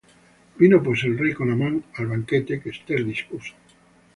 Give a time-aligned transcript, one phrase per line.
[0.61, 3.53] Vino pues el rey con Amán al banquete que Esther dispuso.